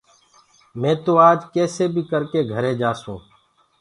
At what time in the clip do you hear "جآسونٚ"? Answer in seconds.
2.81-3.21